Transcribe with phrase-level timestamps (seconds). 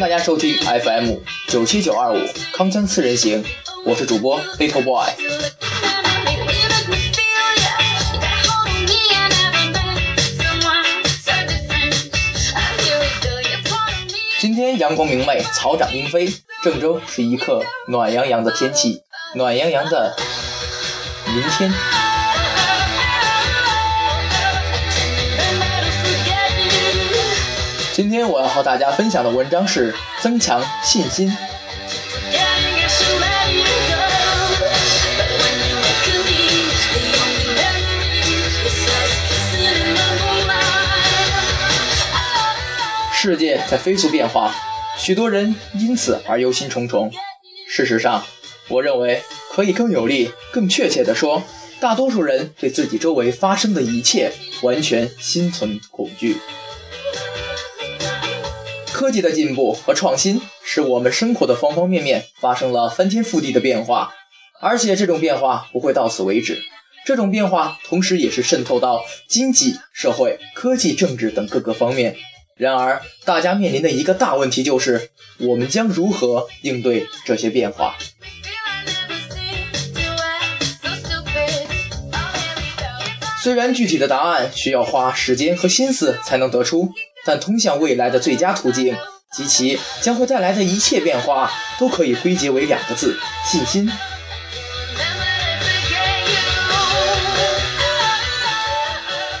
[0.00, 1.16] 大家收听 FM
[1.48, 2.18] 九七九二五
[2.52, 3.44] 康江四人行，
[3.84, 5.08] 我是主播 Little Boy。
[14.38, 19.02] 今天阳光明媚，草长莺飞，郑州是一刻暖洋洋的天气，
[19.34, 20.14] 暖洋洋的
[21.26, 21.74] 明天。
[27.98, 31.36] 今天我要和大家分享的文章是增强信心。
[43.12, 44.54] 世界在飞速变化，
[44.96, 47.10] 许多人因此而忧心忡忡。
[47.68, 48.24] 事实上，
[48.68, 51.42] 我认为可以更有力、更确切地说，
[51.80, 54.30] 大多数人对自己周围发生的一切
[54.62, 56.36] 完全心存恐惧。
[58.98, 64.12] 科技的进步和创新，使我们生活的方方面面发生了翻天覆地的变化，
[64.60, 66.58] 而且这种变化不会到此为止。
[67.06, 72.16] 这种变化同时也是渗透到经济社会、科技、政治等各个方面。
[72.56, 77.96] 然而，大家面临的一个大问题就是：我们将如何应对这些变化？
[83.44, 86.90] 虽然具体的答案需要花时间和心思才能得出，
[87.24, 88.96] 但通向未来的最佳途径
[89.32, 93.90] 及其将会带来的一切变化，都可以归结为两个字：信心。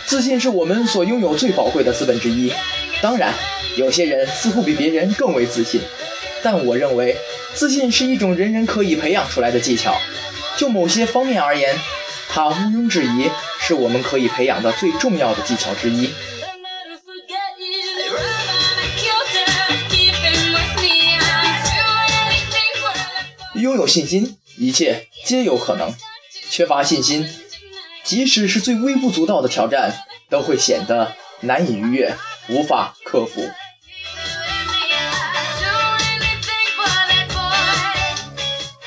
[0.06, 2.52] 自信是我们所拥有最宝贵的资本之一。
[3.00, 3.32] 当然，
[3.76, 5.80] 有些人似乎比别人更为自信，
[6.42, 7.16] 但我认为，
[7.54, 9.94] 自信是一种人人可以培养出来的技巧。
[10.56, 11.78] 就某些方面而言，
[12.28, 16.10] 它毋庸置疑是我们可以培养的最重要的技巧之一。
[23.58, 25.90] 拥有信心，一切皆有可能；
[26.50, 27.28] 缺乏信心，
[28.04, 29.94] 即使是最微不足道的挑战，
[30.30, 32.16] 都会显得难以逾越。
[32.50, 33.46] 无法克服。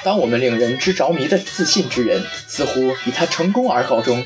[0.04, 4.26] 当我们令人之着迷的自信之人，似乎以他成功而告终，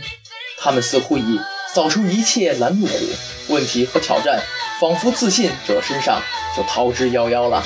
[0.57, 1.37] 他们似乎已
[1.73, 2.97] 扫除一切拦路虎、
[3.49, 4.41] 问题和挑战，
[4.79, 6.21] 仿佛自信者身上
[6.55, 7.61] 就逃之夭夭了。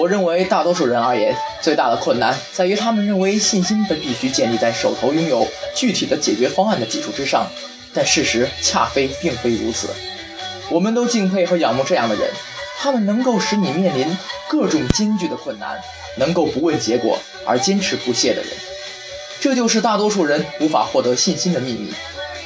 [0.00, 5.46] 我认为，大多数人而言，最大的困难在于他们认为信心本必须建立在手头拥有
[5.76, 7.46] 具体的解决方案的基础之上，
[7.92, 9.90] 但事实恰非并非如此。
[10.70, 12.30] 我们都敬佩和仰慕这样的人，
[12.78, 14.16] 他们能够使你面临
[14.48, 15.78] 各种艰巨的困难，
[16.16, 18.50] 能够不问结果而坚持不懈的人。
[19.38, 21.92] 这就是大多数人无法获得信心的秘密。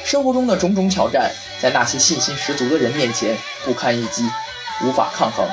[0.03, 4.29] 生活中的种种挑战，在那些信心十足的人面前不堪一击，
[4.83, 5.47] 无法抗衡。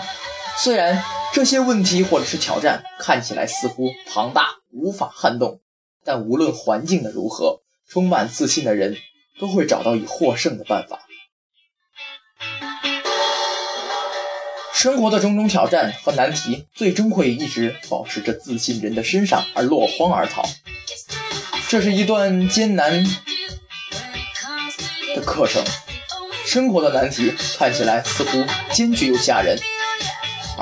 [0.58, 1.00] 虽然。
[1.32, 5.60] 这些问题或者是挑战看起来似乎庞大无法撼动，
[6.04, 8.98] 但无论环境的如何，充满自信的人
[9.40, 11.00] 都会找到以获胜的办法。
[14.74, 20.44] 生活的种种挑战和难题，最终会一直保持着自信人的身上而落荒而逃。
[21.68, 23.04] 这是一段艰难
[25.14, 25.64] 的课程。
[26.44, 28.44] 生活的难题看起来似乎
[28.74, 29.58] 艰巨又吓人。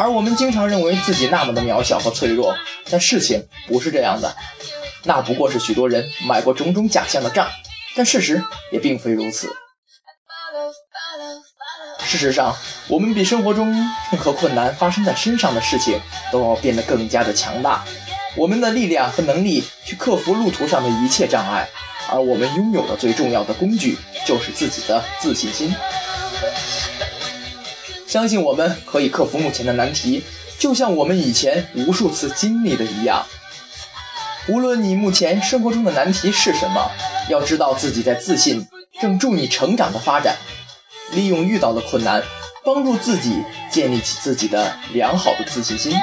[0.00, 2.56] 而我们经常认为自己那么的渺小和脆弱，
[2.88, 4.34] 但事情不是这样的，
[5.04, 7.46] 那不过是许多人买过种种假象的账，
[7.94, 9.54] 但事实也并非如此。
[12.02, 12.56] 事实上，
[12.88, 13.70] 我们比生活中
[14.10, 16.00] 任何困难发生在身上的事情
[16.32, 17.84] 都要变得更加的强大，
[18.36, 21.68] 我们的力量和能力去克服路途上的一切障碍，
[22.10, 25.74] 而我们拥有的最重要的工具就是自己的自信心。
[28.10, 30.24] 相信我们可以克服目前的难题，
[30.58, 33.24] 就像我们以前无数次经历的一样。
[34.48, 36.90] 无论你目前生活中的难题是什么，
[37.28, 38.66] 要知道自己在自信
[39.00, 40.36] 正助你成长的发展。
[41.12, 42.20] 利用遇到的困难，
[42.64, 45.94] 帮助自己建立起自己的良好的自信心。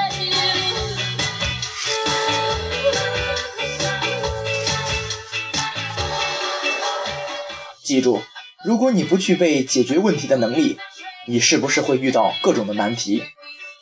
[7.84, 8.22] 记住，
[8.64, 10.78] 如果你不具备解决问题的能力，
[11.30, 13.22] 你是不是会遇到各种的难题？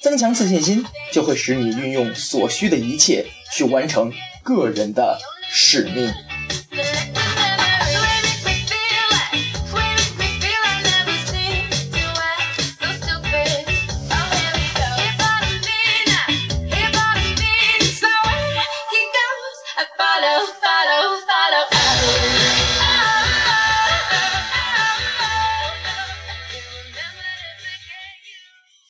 [0.02, 4.12] 增强自信心，就会使你运用所需的一切去完成
[4.42, 5.16] 个人的
[5.48, 6.12] 使命。